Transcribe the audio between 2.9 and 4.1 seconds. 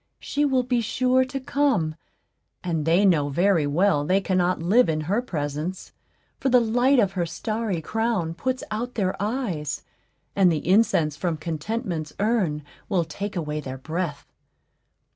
know very well